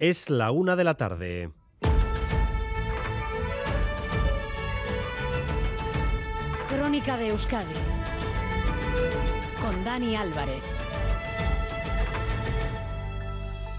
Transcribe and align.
Es 0.00 0.30
la 0.30 0.52
una 0.52 0.76
de 0.76 0.84
la 0.84 0.94
tarde. 0.94 1.50
Crónica 6.68 7.16
de 7.16 7.30
Euskadi 7.30 7.74
con 9.60 9.82
Dani 9.82 10.14
Álvarez. 10.14 10.62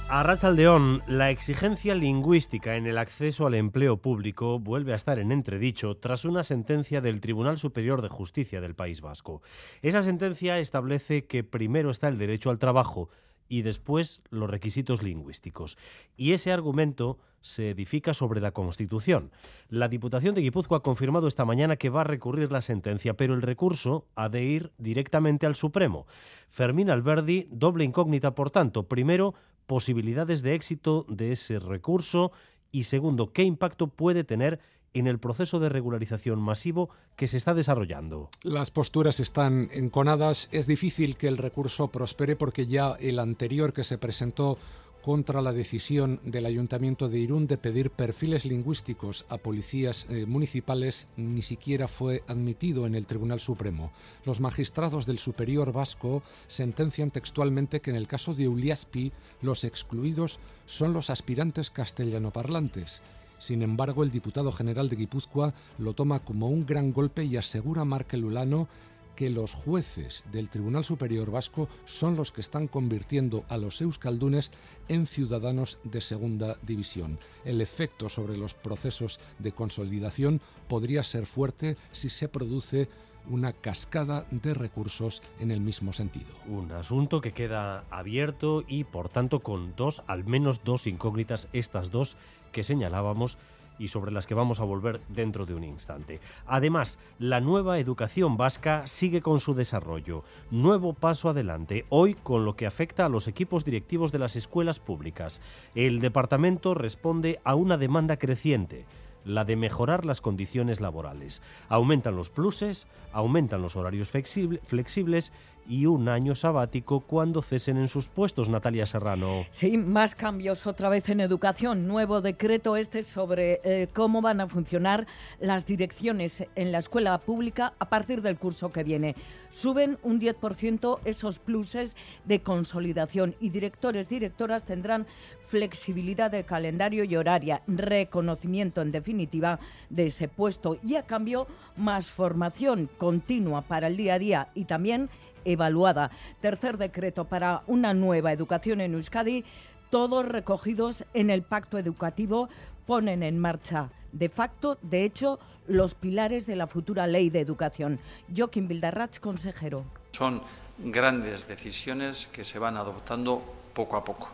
A 0.09 0.23
Rachaldeón, 0.23 1.03
la 1.07 1.29
exigencia 1.29 1.95
lingüística 1.95 2.75
en 2.75 2.85
el 2.85 2.97
acceso 2.97 3.47
al 3.47 3.53
empleo 3.53 4.01
público 4.01 4.59
vuelve 4.59 4.91
a 4.91 4.97
estar 4.97 5.19
en 5.19 5.31
entredicho 5.31 5.95
tras 5.95 6.25
una 6.25 6.43
sentencia 6.43 6.99
del 6.99 7.21
Tribunal 7.21 7.57
Superior 7.57 8.01
de 8.01 8.09
Justicia 8.09 8.59
del 8.59 8.75
País 8.75 8.99
Vasco. 8.99 9.41
Esa 9.81 10.01
sentencia 10.01 10.59
establece 10.59 11.27
que 11.27 11.45
primero 11.45 11.91
está 11.91 12.09
el 12.09 12.17
derecho 12.17 12.49
al 12.49 12.59
trabajo 12.59 13.09
y 13.49 13.63
después 13.63 14.21
los 14.29 14.49
requisitos 14.49 15.03
lingüísticos. 15.03 15.77
Y 16.15 16.31
ese 16.31 16.53
argumento 16.53 17.17
se 17.41 17.71
edifica 17.71 18.13
sobre 18.13 18.41
la 18.41 18.51
Constitución. 18.51 19.31
La 19.69 19.87
Diputación 19.87 20.35
de 20.35 20.41
Guipúzcoa 20.41 20.77
ha 20.77 20.83
confirmado 20.83 21.27
esta 21.27 21.45
mañana 21.45 21.75
que 21.75 21.89
va 21.89 22.01
a 22.01 22.05
recurrir 22.05 22.51
la 22.51 22.61
sentencia, 22.61 23.15
pero 23.15 23.33
el 23.33 23.41
recurso 23.41 24.05
ha 24.15 24.29
de 24.29 24.43
ir 24.43 24.71
directamente 24.77 25.45
al 25.45 25.55
Supremo. 25.55 26.05
Fermín 26.49 26.89
Alberdi, 26.89 27.47
doble 27.51 27.83
incógnita, 27.83 28.35
por 28.35 28.51
tanto. 28.51 28.87
Primero, 28.87 29.33
posibilidades 29.65 30.41
de 30.41 30.53
éxito 30.53 31.05
de 31.09 31.31
ese 31.31 31.59
recurso 31.59 32.31
y 32.71 32.83
segundo, 32.83 33.33
qué 33.33 33.43
impacto 33.43 33.87
puede 33.87 34.23
tener 34.23 34.59
en 34.93 35.07
el 35.07 35.19
proceso 35.19 35.59
de 35.59 35.69
regularización 35.69 36.39
masivo 36.39 36.89
que 37.15 37.27
se 37.27 37.37
está 37.37 37.53
desarrollando. 37.53 38.29
Las 38.43 38.71
posturas 38.71 39.19
están 39.19 39.69
enconadas. 39.71 40.49
Es 40.51 40.67
difícil 40.67 41.17
que 41.17 41.27
el 41.27 41.37
recurso 41.37 41.89
prospere 41.89 42.35
porque 42.35 42.67
ya 42.67 42.95
el 42.99 43.19
anterior 43.19 43.73
que 43.73 43.83
se 43.83 43.97
presentó 43.97 44.57
contra 45.01 45.41
la 45.41 45.53
decisión 45.53 46.19
del 46.23 46.45
Ayuntamiento 46.45 47.07
de 47.07 47.19
Irún 47.19 47.47
de 47.47 47.57
pedir 47.57 47.89
perfiles 47.89 48.45
lingüísticos 48.45 49.25
a 49.29 49.37
policías 49.37 50.05
eh, 50.09 50.25
municipales 50.25 51.07
ni 51.15 51.41
siquiera 51.41 51.87
fue 51.87 52.23
admitido 52.27 52.85
en 52.85 52.95
el 52.95 53.07
Tribunal 53.07 53.39
Supremo. 53.39 53.91
Los 54.25 54.41
magistrados 54.41 55.05
del 55.05 55.19
Superior 55.19 55.71
Vasco 55.71 56.21
sentencian 56.47 57.11
textualmente 57.11 57.79
que 57.79 57.91
en 57.91 57.95
el 57.95 58.07
caso 58.07 58.33
de 58.33 58.47
Uliaspi 58.47 59.11
los 59.41 59.63
excluidos 59.63 60.39
son 60.65 60.93
los 60.93 61.09
aspirantes 61.09 61.71
castellanoparlantes 61.71 63.01
sin 63.39 63.61
embargo, 63.61 64.03
el 64.03 64.11
diputado 64.11 64.51
general 64.51 64.89
de 64.89 64.97
Guipúzcoa 64.97 65.53
lo 65.77 65.93
toma 65.93 66.19
como 66.19 66.49
un 66.49 66.65
gran 66.65 66.91
golpe 66.93 67.23
y 67.23 67.37
asegura 67.37 67.81
a 67.81 67.85
Markel 67.85 68.25
Ulano 68.25 68.67
que 69.15 69.29
los 69.29 69.53
jueces 69.53 70.23
del 70.31 70.49
Tribunal 70.49 70.85
Superior 70.85 71.29
Vasco 71.29 71.67
son 71.83 72.15
los 72.15 72.31
que 72.31 72.39
están 72.39 72.69
convirtiendo 72.69 73.43
a 73.49 73.57
los 73.57 73.81
euskaldunes 73.81 74.49
en 74.87 75.05
ciudadanos 75.05 75.79
de 75.83 75.99
segunda 75.99 76.57
división. 76.61 77.19
El 77.43 77.59
efecto 77.59 78.07
sobre 78.07 78.37
los 78.37 78.53
procesos 78.53 79.19
de 79.37 79.51
consolidación 79.51 80.39
podría 80.69 81.03
ser 81.03 81.25
fuerte 81.25 81.75
si 81.91 82.07
se 82.07 82.29
produce 82.29 82.87
una 83.29 83.53
cascada 83.53 84.25
de 84.31 84.53
recursos 84.53 85.21
en 85.39 85.51
el 85.51 85.61
mismo 85.61 85.93
sentido. 85.93 86.33
Un 86.47 86.71
asunto 86.71 87.21
que 87.21 87.31
queda 87.31 87.83
abierto 87.89 88.63
y 88.67 88.83
por 88.83 89.09
tanto 89.09 89.39
con 89.39 89.75
dos, 89.75 90.03
al 90.07 90.25
menos 90.25 90.63
dos 90.63 90.87
incógnitas, 90.87 91.47
estas 91.53 91.91
dos 91.91 92.17
que 92.51 92.63
señalábamos 92.63 93.37
y 93.79 93.87
sobre 93.87 94.11
las 94.11 94.27
que 94.27 94.33
vamos 94.33 94.59
a 94.59 94.65
volver 94.65 94.99
dentro 95.07 95.45
de 95.45 95.55
un 95.55 95.63
instante. 95.63 96.19
Además, 96.45 96.99
la 97.17 97.39
nueva 97.39 97.79
educación 97.79 98.35
vasca 98.35 98.85
sigue 98.87 99.21
con 99.21 99.39
su 99.39 99.55
desarrollo. 99.55 100.23
Nuevo 100.51 100.93
paso 100.93 101.29
adelante, 101.29 101.85
hoy 101.89 102.13
con 102.13 102.43
lo 102.43 102.55
que 102.55 102.67
afecta 102.67 103.05
a 103.05 103.09
los 103.09 103.27
equipos 103.27 103.63
directivos 103.63 104.11
de 104.11 104.19
las 104.19 104.35
escuelas 104.35 104.79
públicas. 104.79 105.41
El 105.75 106.01
departamento 106.01 106.73
responde 106.73 107.39
a 107.45 107.55
una 107.55 107.77
demanda 107.77 108.17
creciente 108.17 108.85
la 109.29 109.45
de 109.45 109.55
mejorar 109.55 110.05
las 110.05 110.21
condiciones 110.21 110.81
laborales. 110.81 111.41
Aumentan 111.69 112.15
los 112.15 112.29
pluses, 112.29 112.87
aumentan 113.13 113.61
los 113.61 113.75
horarios 113.75 114.11
flexibles 114.11 115.31
y 115.69 115.85
un 115.85 116.09
año 116.09 116.33
sabático 116.33 117.01
cuando 117.01 117.43
cesen 117.43 117.77
en 117.77 117.87
sus 117.87 118.09
puestos, 118.09 118.49
Natalia 118.49 118.87
Serrano. 118.87 119.45
Sí, 119.51 119.77
más 119.77 120.15
cambios 120.15 120.65
otra 120.65 120.89
vez 120.89 121.07
en 121.09 121.19
educación. 121.19 121.87
Nuevo 121.87 122.21
decreto 122.21 122.75
este 122.75 123.03
sobre 123.03 123.61
eh, 123.63 123.87
cómo 123.93 124.21
van 124.21 124.41
a 124.41 124.47
funcionar 124.47 125.05
las 125.39 125.67
direcciones 125.67 126.43
en 126.55 126.71
la 126.71 126.79
escuela 126.79 127.15
pública 127.19 127.73
a 127.77 127.87
partir 127.87 128.23
del 128.23 128.37
curso 128.37 128.71
que 128.71 128.83
viene. 128.83 129.15
Suben 129.51 129.99
un 130.01 130.19
10% 130.19 130.99
esos 131.05 131.37
pluses 131.37 131.95
de 132.25 132.41
consolidación 132.41 133.35
y 133.39 133.51
directores, 133.51 134.09
directoras 134.09 134.63
tendrán 134.63 135.05
flexibilidad 135.49 136.31
de 136.31 136.45
calendario 136.45 137.03
y 137.03 137.15
horaria, 137.15 137.61
reconocimiento 137.67 138.81
en 138.81 138.91
definitiva 138.91 139.59
de 139.89 140.07
ese 140.07 140.27
puesto 140.27 140.77
y 140.83 140.95
a 140.95 141.03
cambio 141.03 141.47
más 141.75 142.11
formación 142.11 142.89
continua 142.97 143.61
para 143.61 143.87
el 143.87 143.97
día 143.97 144.15
a 144.15 144.19
día 144.19 144.47
y 144.53 144.65
también 144.65 145.09
evaluada. 145.45 146.11
Tercer 146.41 146.77
decreto 146.77 147.25
para 147.25 147.63
una 147.67 147.93
nueva 147.93 148.31
educación 148.31 148.81
en 148.81 148.93
Euskadi, 148.93 149.43
todos 149.89 150.25
recogidos 150.25 151.05
en 151.13 151.29
el 151.29 151.43
pacto 151.43 151.77
educativo, 151.77 152.49
ponen 152.85 153.23
en 153.23 153.39
marcha 153.39 153.89
de 154.11 154.29
facto, 154.29 154.77
de 154.81 155.03
hecho, 155.03 155.39
los 155.67 155.93
pilares 155.93 156.45
de 156.45 156.55
la 156.55 156.67
futura 156.67 157.05
ley 157.07 157.29
de 157.29 157.41
educación. 157.41 157.99
Joaquín 158.35 158.67
Bildarratz, 158.67 159.19
consejero. 159.19 159.85
Son 160.11 160.41
grandes 160.79 161.47
decisiones 161.47 162.27
que 162.27 162.43
se 162.43 162.59
van 162.59 162.77
adoptando 162.77 163.41
poco 163.73 163.97
a 163.97 164.03
poco. 164.03 164.29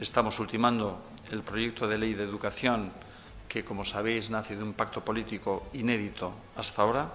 Estamos 0.00 0.38
ultimando 0.38 0.98
el 1.30 1.42
proyecto 1.42 1.88
de 1.88 1.98
ley 1.98 2.14
de 2.14 2.24
educación 2.24 2.90
que, 3.48 3.64
como 3.64 3.84
sabéis, 3.84 4.30
nace 4.30 4.56
de 4.56 4.62
un 4.62 4.72
pacto 4.72 5.04
político 5.04 5.66
inédito 5.72 6.32
hasta 6.56 6.82
ahora 6.82 7.10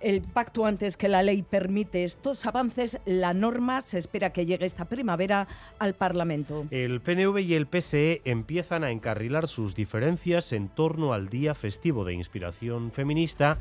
el 0.00 0.22
pacto 0.22 0.66
antes 0.66 0.96
que 0.96 1.08
la 1.08 1.22
ley 1.22 1.42
permite 1.42 2.04
estos 2.04 2.46
avances, 2.46 2.98
la 3.04 3.34
norma 3.34 3.80
se 3.80 3.98
espera 3.98 4.32
que 4.32 4.46
llegue 4.46 4.66
esta 4.66 4.84
primavera 4.84 5.48
al 5.78 5.94
Parlamento. 5.94 6.66
El 6.70 7.00
PNV 7.00 7.38
y 7.40 7.54
el 7.54 7.66
PSE 7.66 8.22
empiezan 8.24 8.84
a 8.84 8.90
encarrilar 8.90 9.48
sus 9.48 9.74
diferencias 9.74 10.52
en 10.52 10.68
torno 10.68 11.12
al 11.12 11.28
día 11.28 11.54
festivo 11.54 12.04
de 12.04 12.14
inspiración 12.14 12.92
feminista, 12.92 13.58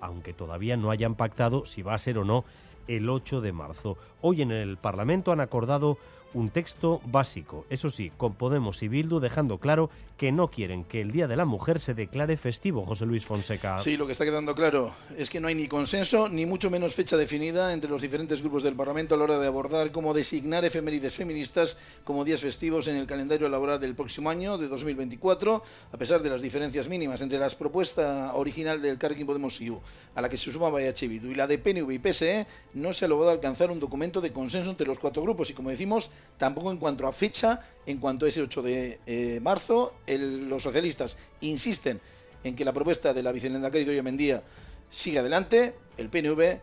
aunque 0.00 0.32
todavía 0.32 0.76
no 0.76 0.90
hayan 0.90 1.14
pactado 1.14 1.64
si 1.64 1.82
va 1.82 1.94
a 1.94 1.98
ser 1.98 2.18
o 2.18 2.24
no 2.24 2.44
el 2.88 3.08
8 3.08 3.40
de 3.40 3.52
marzo. 3.52 3.98
Hoy 4.20 4.42
en 4.42 4.50
el 4.50 4.78
Parlamento 4.78 5.30
han 5.30 5.40
acordado 5.40 5.98
un 6.34 6.50
texto 6.50 7.00
básico, 7.06 7.64
eso 7.70 7.90
sí, 7.90 8.12
con 8.16 8.34
Podemos 8.34 8.82
y 8.82 8.88
Bildu 8.88 9.18
dejando 9.18 9.58
claro 9.58 9.90
que 10.16 10.32
no 10.32 10.50
quieren 10.50 10.84
que 10.84 11.00
el 11.00 11.12
Día 11.12 11.28
de 11.28 11.36
la 11.36 11.44
Mujer 11.44 11.78
se 11.78 11.94
declare 11.94 12.36
festivo, 12.36 12.84
José 12.84 13.06
Luis 13.06 13.24
Fonseca. 13.24 13.78
Sí, 13.78 13.96
lo 13.96 14.06
que 14.06 14.12
está 14.12 14.24
quedando 14.24 14.54
claro 14.54 14.92
es 15.16 15.30
que 15.30 15.40
no 15.40 15.48
hay 15.48 15.54
ni 15.54 15.68
consenso, 15.68 16.28
ni 16.28 16.44
mucho 16.44 16.70
menos 16.70 16.94
fecha 16.94 17.16
definida 17.16 17.72
entre 17.72 17.88
los 17.88 18.02
diferentes 18.02 18.42
grupos 18.42 18.64
del 18.64 18.74
Parlamento 18.74 19.14
a 19.14 19.18
la 19.18 19.24
hora 19.24 19.38
de 19.38 19.46
abordar 19.46 19.92
cómo 19.92 20.12
designar 20.12 20.64
efemérides 20.64 21.14
feministas 21.14 21.78
como 22.04 22.24
días 22.24 22.40
festivos 22.40 22.88
en 22.88 22.96
el 22.96 23.06
calendario 23.06 23.48
laboral 23.48 23.80
del 23.80 23.94
próximo 23.94 24.28
año, 24.28 24.58
de 24.58 24.68
2024, 24.68 25.62
a 25.92 25.96
pesar 25.96 26.22
de 26.22 26.30
las 26.30 26.42
diferencias 26.42 26.88
mínimas 26.88 27.22
entre 27.22 27.38
la 27.38 27.48
propuesta 27.50 28.34
original 28.34 28.82
del 28.82 28.98
Carrequín 28.98 29.26
Podemos 29.26 29.60
IU, 29.60 29.80
a 30.14 30.20
la 30.20 30.28
que 30.28 30.36
se 30.36 30.50
sumaba 30.50 30.80
Bildu, 30.80 31.30
y 31.30 31.34
la 31.34 31.46
de 31.46 31.58
PNV 31.58 31.90
y 31.92 31.98
PSE, 31.98 32.46
no 32.74 32.92
se 32.92 33.04
ha 33.04 33.08
logrado 33.08 33.30
alcanzar 33.30 33.70
un 33.70 33.80
documento 33.80 34.20
de 34.20 34.32
consenso 34.32 34.70
entre 34.70 34.86
los 34.86 34.98
cuatro 34.98 35.22
grupos, 35.22 35.48
y 35.50 35.54
como 35.54 35.70
decimos, 35.70 36.10
tampoco 36.36 36.70
en 36.70 36.78
cuanto 36.78 37.06
a 37.06 37.12
fecha, 37.12 37.60
en 37.86 37.98
cuanto 37.98 38.26
a 38.26 38.28
ese 38.28 38.42
8 38.42 38.62
de 38.62 39.00
eh, 39.06 39.40
marzo, 39.42 39.94
los 40.06 40.62
socialistas 40.62 41.18
insisten 41.40 42.00
en 42.44 42.54
que 42.54 42.64
la 42.64 42.72
propuesta 42.72 43.12
de 43.12 43.22
la 43.22 43.32
vicepresidenta 43.32 43.84
Doña 43.84 44.02
Mendía 44.02 44.42
sigue 44.90 45.18
adelante, 45.18 45.74
el 45.96 46.08
PNV 46.08 46.60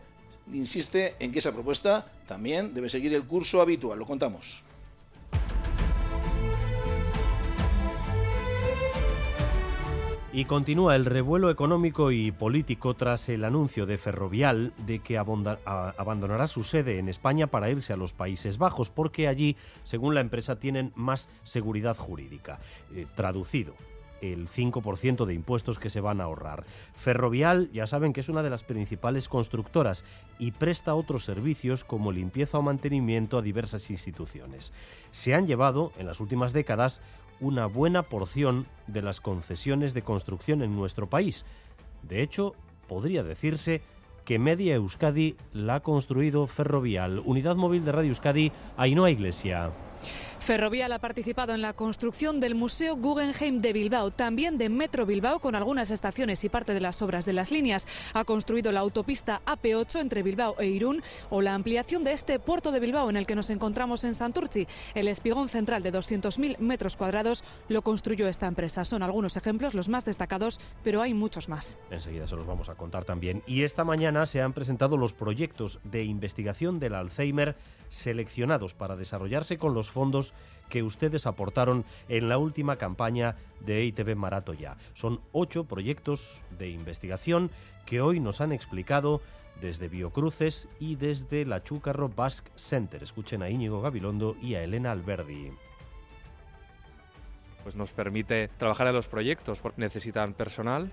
insiste 0.52 1.16
en 1.18 1.32
que 1.32 1.40
esa 1.40 1.52
propuesta 1.52 2.10
también 2.26 2.74
debe 2.74 2.88
seguir 2.88 3.14
el 3.14 3.24
curso 3.24 3.60
habitual, 3.60 3.98
lo 3.98 4.06
contamos. 4.06 4.62
Y 10.36 10.44
continúa 10.44 10.96
el 10.96 11.06
revuelo 11.06 11.48
económico 11.48 12.12
y 12.12 12.30
político 12.30 12.92
tras 12.92 13.30
el 13.30 13.42
anuncio 13.42 13.86
de 13.86 13.96
Ferrovial 13.96 14.74
de 14.86 14.98
que 14.98 15.16
abandonará 15.16 16.46
su 16.46 16.62
sede 16.62 16.98
en 16.98 17.08
España 17.08 17.46
para 17.46 17.70
irse 17.70 17.94
a 17.94 17.96
los 17.96 18.12
Países 18.12 18.58
Bajos, 18.58 18.90
porque 18.90 19.28
allí, 19.28 19.56
según 19.82 20.14
la 20.14 20.20
empresa, 20.20 20.60
tienen 20.60 20.92
más 20.94 21.30
seguridad 21.42 21.96
jurídica. 21.96 22.60
Eh, 22.94 23.06
traducido, 23.14 23.76
el 24.20 24.46
5% 24.46 25.24
de 25.24 25.32
impuestos 25.32 25.78
que 25.78 25.88
se 25.88 26.02
van 26.02 26.20
a 26.20 26.24
ahorrar. 26.24 26.64
Ferrovial, 26.94 27.70
ya 27.72 27.86
saben 27.86 28.12
que 28.12 28.20
es 28.20 28.28
una 28.28 28.42
de 28.42 28.50
las 28.50 28.62
principales 28.62 29.30
constructoras 29.30 30.04
y 30.38 30.50
presta 30.50 30.94
otros 30.94 31.24
servicios 31.24 31.82
como 31.82 32.12
limpieza 32.12 32.58
o 32.58 32.62
mantenimiento 32.62 33.38
a 33.38 33.42
diversas 33.42 33.90
instituciones. 33.90 34.74
Se 35.12 35.34
han 35.34 35.46
llevado, 35.46 35.92
en 35.96 36.06
las 36.06 36.20
últimas 36.20 36.52
décadas, 36.52 37.00
una 37.40 37.66
buena 37.66 38.02
porción 38.02 38.66
de 38.86 39.02
las 39.02 39.20
concesiones 39.20 39.94
de 39.94 40.02
construcción 40.02 40.62
en 40.62 40.76
nuestro 40.76 41.08
país. 41.08 41.44
De 42.02 42.22
hecho, 42.22 42.54
podría 42.88 43.22
decirse 43.22 43.82
que 44.24 44.38
Media 44.38 44.74
Euskadi 44.74 45.36
la 45.52 45.76
ha 45.76 45.80
construido 45.80 46.46
Ferrovial. 46.46 47.22
Unidad 47.24 47.56
móvil 47.56 47.84
de 47.84 47.92
Radio 47.92 48.10
Euskadi, 48.10 48.52
Ainhoa 48.76 49.10
Iglesia. 49.10 49.70
Ferrovial 50.46 50.92
ha 50.92 51.00
participado 51.00 51.54
en 51.54 51.62
la 51.62 51.72
construcción 51.72 52.38
del 52.38 52.54
Museo 52.54 52.96
Guggenheim 52.96 53.60
de 53.60 53.72
Bilbao, 53.72 54.12
también 54.12 54.58
de 54.58 54.68
Metro 54.68 55.04
Bilbao, 55.04 55.40
con 55.40 55.56
algunas 55.56 55.90
estaciones 55.90 56.44
y 56.44 56.48
parte 56.48 56.72
de 56.72 56.80
las 56.80 57.02
obras 57.02 57.26
de 57.26 57.32
las 57.32 57.50
líneas. 57.50 57.88
Ha 58.14 58.24
construido 58.24 58.70
la 58.70 58.80
autopista 58.80 59.42
AP8 59.44 60.00
entre 60.00 60.22
Bilbao 60.22 60.54
e 60.60 60.66
Irún 60.66 61.02
o 61.30 61.42
la 61.42 61.54
ampliación 61.54 62.04
de 62.04 62.12
este 62.12 62.38
puerto 62.38 62.70
de 62.70 62.78
Bilbao 62.78 63.10
en 63.10 63.16
el 63.16 63.26
que 63.26 63.34
nos 63.34 63.50
encontramos 63.50 64.04
en 64.04 64.14
Santurci. 64.14 64.68
El 64.94 65.08
espigón 65.08 65.48
central 65.48 65.82
de 65.82 65.92
200.000 65.92 66.58
metros 66.58 66.96
cuadrados 66.96 67.42
lo 67.68 67.82
construyó 67.82 68.28
esta 68.28 68.46
empresa. 68.46 68.84
Son 68.84 69.02
algunos 69.02 69.36
ejemplos, 69.36 69.74
los 69.74 69.88
más 69.88 70.04
destacados, 70.04 70.60
pero 70.84 71.02
hay 71.02 71.12
muchos 71.12 71.48
más. 71.48 71.78
Enseguida 71.90 72.26
se 72.26 72.36
los 72.36 72.46
vamos 72.46 72.68
a 72.68 72.76
contar 72.76 73.04
también. 73.04 73.42
Y 73.46 73.64
esta 73.64 73.82
mañana 73.82 74.26
se 74.26 74.40
han 74.40 74.52
presentado 74.52 74.96
los 74.96 75.12
proyectos 75.12 75.80
de 75.82 76.04
investigación 76.04 76.78
del 76.78 76.94
Alzheimer 76.94 77.56
seleccionados 77.88 78.74
para 78.74 78.96
desarrollarse 78.96 79.58
con 79.58 79.74
los 79.74 79.85
fondos 79.90 80.34
que 80.68 80.82
ustedes 80.82 81.26
aportaron 81.26 81.84
en 82.08 82.28
la 82.28 82.38
última 82.38 82.76
campaña 82.76 83.36
de 83.60 83.82
EITB 83.82 84.16
Maratoya. 84.16 84.76
Son 84.94 85.20
ocho 85.32 85.64
proyectos 85.64 86.42
de 86.58 86.68
investigación 86.68 87.50
que 87.84 88.00
hoy 88.00 88.20
nos 88.20 88.40
han 88.40 88.52
explicado 88.52 89.20
desde 89.60 89.88
Biocruces 89.88 90.68
y 90.80 90.96
desde 90.96 91.44
la 91.44 91.62
Chúcarro 91.62 92.08
Basque 92.08 92.50
Center. 92.56 93.02
Escuchen 93.02 93.42
a 93.42 93.50
Íñigo 93.50 93.80
Gabilondo 93.80 94.36
y 94.42 94.54
a 94.54 94.62
Elena 94.62 94.92
Alberdi 94.92 95.52
pues 97.66 97.74
nos 97.74 97.90
permite 97.90 98.46
trabajar 98.58 98.86
en 98.86 98.94
los 98.94 99.08
proyectos, 99.08 99.58
porque 99.58 99.80
necesitan 99.80 100.34
personal, 100.34 100.88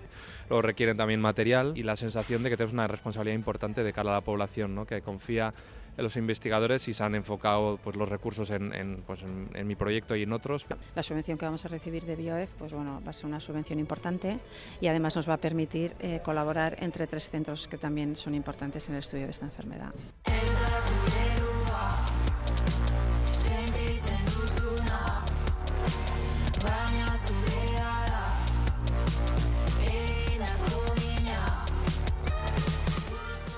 lo 0.50 0.60
requieren 0.60 0.96
también 0.96 1.20
material 1.20 1.74
y 1.76 1.84
la 1.84 1.94
sensación 1.94 2.42
de 2.42 2.50
que 2.50 2.56
tenemos 2.56 2.72
una 2.72 2.88
responsabilidad 2.88 3.36
importante 3.36 3.84
de 3.84 3.92
cara 3.92 4.10
a 4.10 4.14
la 4.14 4.20
población, 4.22 4.74
¿no? 4.74 4.84
que 4.84 5.00
confía 5.00 5.54
los 5.96 6.16
investigadores 6.16 6.88
y 6.88 6.94
se 6.94 7.04
han 7.04 7.14
enfocado 7.14 7.78
pues, 7.82 7.96
los 7.96 8.08
recursos 8.08 8.50
en, 8.50 9.02
pues, 9.06 9.20
en, 9.22 9.66
mi 9.66 9.74
proyecto 9.74 10.16
y 10.16 10.22
en 10.22 10.32
otros. 10.32 10.66
La 10.94 11.02
subvención 11.02 11.38
que 11.38 11.44
vamos 11.44 11.64
a 11.64 11.68
recibir 11.68 12.04
de 12.04 12.16
BioF 12.16 12.50
pues, 12.58 12.72
bueno, 12.72 13.00
va 13.04 13.10
a 13.10 13.12
ser 13.12 13.26
una 13.26 13.40
subvención 13.40 13.78
importante 13.78 14.38
y 14.80 14.86
además 14.88 15.16
nos 15.16 15.28
va 15.28 15.34
a 15.34 15.38
permitir 15.38 15.94
eh, 16.00 16.20
colaborar 16.24 16.76
entre 16.80 17.06
tres 17.06 17.30
centros 17.30 17.68
que 17.68 17.78
también 17.78 18.16
son 18.16 18.34
importantes 18.34 18.88
en 18.88 18.94
el 18.94 19.00
estudio 19.00 19.24
de 19.24 19.30
esta 19.30 19.46
enfermedad. 19.46 19.92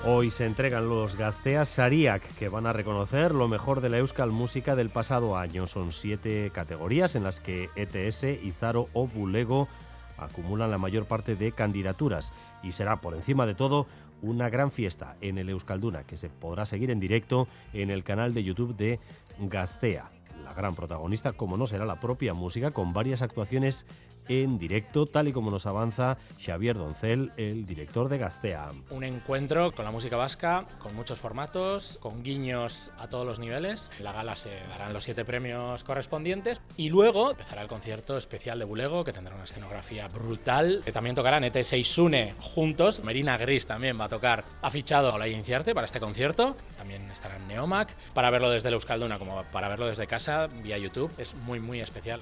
Hoy 0.09 0.31
se 0.31 0.45
entregan 0.45 0.87
los 0.87 1.17
Gasteas 1.17 1.67
Sariak, 1.67 2.23
que 2.37 2.47
van 2.47 2.65
a 2.65 2.71
reconocer 2.71 3.35
lo 3.35 3.49
mejor 3.49 3.81
de 3.81 3.89
la 3.89 3.97
Euskal 3.97 4.31
Música 4.31 4.73
del 4.73 4.89
pasado 4.89 5.35
año. 5.35 5.67
Son 5.67 5.91
siete 5.91 6.49
categorías 6.53 7.15
en 7.15 7.25
las 7.25 7.41
que 7.41 7.69
ETS, 7.75 8.23
Izaro 8.41 8.87
o 8.93 9.05
Bulego 9.05 9.67
acumulan 10.17 10.71
la 10.71 10.77
mayor 10.77 11.07
parte 11.07 11.35
de 11.35 11.51
candidaturas. 11.51 12.31
Y 12.63 12.71
será, 12.71 13.01
por 13.01 13.15
encima 13.15 13.45
de 13.45 13.53
todo, 13.53 13.85
una 14.21 14.49
gran 14.49 14.71
fiesta 14.71 15.17
en 15.19 15.39
el 15.39 15.49
Euskalduna, 15.49 16.03
que 16.03 16.15
se 16.15 16.29
podrá 16.29 16.65
seguir 16.65 16.89
en 16.89 17.01
directo 17.01 17.49
en 17.73 17.89
el 17.89 18.05
canal 18.05 18.33
de 18.33 18.45
YouTube 18.45 18.77
de 18.77 19.01
Gastea. 19.39 20.05
La 20.45 20.53
gran 20.53 20.73
protagonista, 20.73 21.33
como 21.33 21.57
no 21.57 21.67
será 21.67 21.85
la 21.85 21.99
propia 21.99 22.33
música, 22.33 22.71
con 22.71 22.93
varias 22.93 23.21
actuaciones 23.21 23.85
en 24.29 24.57
directo, 24.57 25.05
tal 25.05 25.27
y 25.27 25.33
como 25.33 25.51
nos 25.51 25.65
avanza 25.65 26.17
Xavier 26.43 26.77
Doncel, 26.77 27.31
el 27.37 27.65
director 27.65 28.09
de 28.09 28.17
Gastea. 28.17 28.71
Un 28.89 29.03
encuentro 29.03 29.71
con 29.71 29.85
la 29.85 29.91
música 29.91 30.17
vasca, 30.17 30.65
con 30.79 30.95
muchos 30.95 31.19
formatos, 31.19 31.97
con 32.01 32.23
guiños 32.23 32.91
a 32.97 33.07
todos 33.07 33.25
los 33.25 33.39
niveles. 33.39 33.91
En 33.97 34.03
la 34.03 34.13
gala 34.13 34.35
se 34.35 34.49
darán 34.69 34.93
los 34.93 35.03
siete 35.03 35.25
premios 35.25 35.83
correspondientes 35.83 36.61
y 36.75 36.89
luego 36.89 37.31
empezará 37.31 37.61
el 37.61 37.67
concierto 37.67 38.17
especial 38.17 38.59
de 38.59 38.65
Bulego, 38.65 39.03
que 39.03 39.13
tendrá 39.13 39.35
una 39.35 39.43
escenografía 39.43 40.07
brutal. 40.07 40.81
Que 40.83 40.91
también 40.91 41.15
tocarán 41.15 41.43
ET6 41.43 41.79
e 41.79 41.83
Sune 41.83 42.35
juntos. 42.39 43.03
Merina 43.03 43.37
Gris 43.37 43.65
también 43.65 43.99
va 43.99 44.05
a 44.05 44.09
tocar. 44.09 44.45
Ha 44.61 44.71
fichado 44.71 45.13
a 45.13 45.17
la 45.17 45.27
Inciarte 45.27 45.73
para 45.73 45.85
este 45.85 45.99
concierto. 45.99 46.55
También 46.77 47.09
estará 47.11 47.37
en 47.37 47.47
Neomac. 47.47 47.93
Para 48.13 48.29
verlo 48.29 48.49
desde 48.49 48.69
el 48.69 48.75
Euskalduna 48.75 49.19
como 49.19 49.43
para 49.51 49.69
verlo 49.69 49.87
desde 49.87 50.07
casa 50.07 50.47
vía 50.47 50.77
YouTube. 50.77 51.11
Es 51.17 51.35
muy, 51.35 51.59
muy 51.59 51.81
especial. 51.81 52.21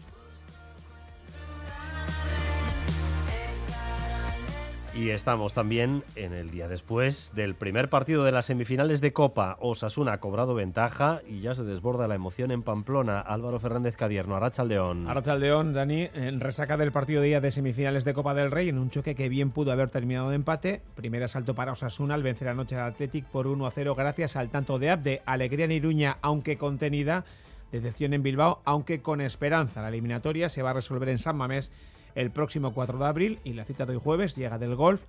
Y 4.98 5.10
estamos 5.10 5.52
también 5.52 6.04
en 6.16 6.32
el 6.32 6.52
día 6.52 6.70
después 6.70 7.34
del 7.36 7.54
primer 7.54 7.90
partido 7.90 8.24
de 8.24 8.32
las 8.32 8.46
semifinales 8.46 9.02
de 9.02 9.12
Copa. 9.12 9.58
Osasuna 9.60 10.14
ha 10.14 10.20
cobrado 10.22 10.56
ventaja 10.56 11.20
y 11.28 11.42
ya 11.42 11.54
se 11.54 11.66
desborda 11.66 12.08
la 12.08 12.16
emoción 12.16 12.50
en 12.50 12.64
Pamplona. 12.64 13.20
Álvaro 13.20 13.60
Fernández 13.60 13.98
Cadierno, 13.98 14.38
Arrachaldeón. 14.38 15.10
Arrachaldeón, 15.10 15.74
Dani, 15.74 16.08
en 16.14 16.40
resaca 16.40 16.78
del 16.78 16.94
partido 16.94 17.22
de 17.22 17.28
día 17.28 17.42
de 17.42 17.52
semifinales 17.52 18.06
de 18.06 18.14
Copa 18.14 18.34
del 18.34 18.52
Rey, 18.52 18.70
en 18.70 18.78
un 18.78 18.90
choque 18.90 19.16
que 19.16 19.28
bien 19.28 19.52
pudo 19.52 19.74
haber 19.74 19.90
terminado 19.90 20.30
de 20.30 20.38
empate. 20.38 20.82
Primer 20.96 21.24
asalto 21.24 21.56
para 21.56 21.74
Osasuna 21.74 22.16
al 22.16 22.24
vencer 22.24 22.48
anoche 22.48 22.78
al 22.78 22.94
Athletic 22.94 23.26
por 23.26 23.48
1 23.48 23.68
a 23.68 23.72
0 23.72 23.96
gracias 23.96 24.38
al 24.38 24.50
tanto 24.50 24.80
de 24.80 24.92
Abde. 24.92 25.22
Alegría 25.26 25.66
en 25.66 25.74
Iruña, 25.74 26.20
aunque 26.22 26.58
contenida. 26.58 27.26
Decepción 27.74 28.14
en 28.14 28.24
Bilbao, 28.24 28.62
aunque 28.64 29.02
con 29.02 29.20
esperanza. 29.20 29.82
La 29.82 29.90
eliminatoria 29.90 30.48
se 30.48 30.62
va 30.62 30.70
a 30.70 30.74
resolver 30.74 31.10
en 31.10 31.20
San 31.20 31.36
Mamés 31.36 31.74
el 32.16 32.32
próximo 32.32 32.74
4 32.74 32.98
de 32.98 33.06
abril 33.06 33.40
y 33.44 33.54
la 33.54 33.66
cita 33.66 33.86
de 33.86 33.94
hoy 33.94 34.02
jueves 34.04 34.36
llega 34.36 34.58
del 34.58 34.76
golf. 34.76 35.04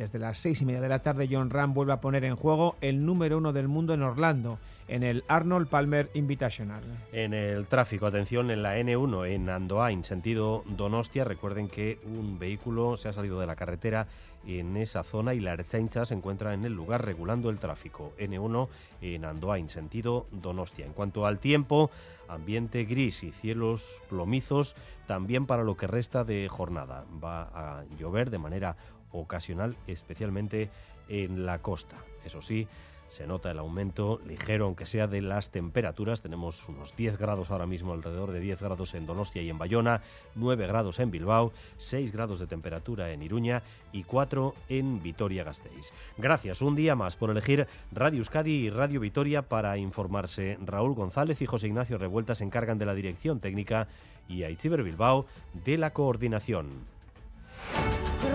Desde 0.00 0.18
las 0.18 0.38
seis 0.38 0.62
y 0.62 0.64
media 0.64 0.80
de 0.80 0.88
la 0.88 1.00
tarde, 1.00 1.28
John 1.30 1.50
Ram 1.50 1.74
vuelve 1.74 1.92
a 1.92 2.00
poner 2.00 2.24
en 2.24 2.34
juego 2.34 2.74
el 2.80 3.04
número 3.04 3.36
uno 3.36 3.52
del 3.52 3.68
mundo 3.68 3.92
en 3.92 4.00
Orlando, 4.00 4.58
en 4.88 5.02
el 5.02 5.24
Arnold 5.28 5.68
Palmer 5.68 6.08
Invitational. 6.14 6.82
En 7.12 7.34
el 7.34 7.66
tráfico, 7.66 8.06
atención, 8.06 8.50
en 8.50 8.62
la 8.62 8.78
N1, 8.78 9.28
en 9.28 9.50
Andoain, 9.50 10.02
sentido 10.02 10.64
Donostia, 10.64 11.24
recuerden 11.24 11.68
que 11.68 11.98
un 12.06 12.38
vehículo 12.38 12.96
se 12.96 13.10
ha 13.10 13.12
salido 13.12 13.38
de 13.40 13.46
la 13.46 13.56
carretera 13.56 14.06
en 14.46 14.78
esa 14.78 15.02
zona 15.02 15.34
y 15.34 15.40
la 15.40 15.52
Ertzaintza 15.52 16.06
se 16.06 16.14
encuentra 16.14 16.54
en 16.54 16.64
el 16.64 16.72
lugar 16.72 17.04
regulando 17.04 17.50
el 17.50 17.58
tráfico. 17.58 18.14
N1 18.18 18.68
en 19.02 19.26
Andoain, 19.26 19.68
sentido 19.68 20.28
Donostia. 20.32 20.86
En 20.86 20.94
cuanto 20.94 21.26
al 21.26 21.38
tiempo, 21.40 21.90
ambiente 22.26 22.84
gris 22.84 23.22
y 23.22 23.32
cielos 23.32 24.00
plomizos 24.08 24.76
también 25.06 25.44
para 25.44 25.62
lo 25.62 25.76
que 25.76 25.86
resta 25.86 26.24
de 26.24 26.48
jornada. 26.48 27.04
Va 27.22 27.50
a 27.52 27.84
llover 27.98 28.30
de 28.30 28.38
manera 28.38 28.76
ocasional, 29.12 29.76
especialmente 29.86 30.70
en 31.08 31.46
la 31.46 31.60
costa. 31.60 31.96
Eso 32.24 32.42
sí, 32.42 32.68
se 33.10 33.26
nota 33.26 33.50
el 33.50 33.58
aumento 33.58 34.20
ligero, 34.24 34.66
aunque 34.66 34.86
sea 34.86 35.08
de 35.08 35.20
las 35.20 35.50
temperaturas. 35.50 36.22
Tenemos 36.22 36.68
unos 36.68 36.94
10 36.96 37.18
grados 37.18 37.50
ahora 37.50 37.66
mismo, 37.66 37.92
alrededor 37.92 38.30
de 38.30 38.38
10 38.38 38.62
grados 38.62 38.94
en 38.94 39.04
Donostia 39.04 39.42
y 39.42 39.50
en 39.50 39.58
Bayona, 39.58 40.02
9 40.36 40.66
grados 40.68 41.00
en 41.00 41.10
Bilbao, 41.10 41.52
6 41.76 42.12
grados 42.12 42.38
de 42.38 42.46
temperatura 42.46 43.10
en 43.10 43.22
Iruña 43.22 43.62
y 43.92 44.04
4 44.04 44.54
en 44.68 45.02
Vitoria-Gasteiz. 45.02 45.92
Gracias 46.18 46.62
un 46.62 46.76
día 46.76 46.94
más 46.94 47.16
por 47.16 47.30
elegir 47.30 47.66
Radio 47.90 48.18
Euskadi 48.18 48.52
y 48.52 48.70
Radio 48.70 49.00
Vitoria 49.00 49.42
para 49.42 49.76
informarse. 49.76 50.56
Raúl 50.64 50.94
González 50.94 51.42
y 51.42 51.46
José 51.46 51.66
Ignacio 51.66 51.98
Revuelta 51.98 52.36
se 52.36 52.44
encargan 52.44 52.78
de 52.78 52.86
la 52.86 52.94
dirección 52.94 53.40
técnica 53.40 53.88
y 54.28 54.44
Aitziber 54.44 54.84
Bilbao 54.84 55.26
de 55.64 55.78
la 55.78 55.92
coordinación. 55.92 56.86